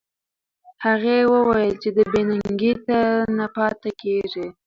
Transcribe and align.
هغې 0.85 1.17
وویل 1.33 1.71
چې 1.81 1.89
بې 1.95 2.21
ننګۍ 2.29 2.73
ته 2.85 2.97
نه 3.37 3.45
پاتې 3.55 3.91
کېږي. 4.01 4.47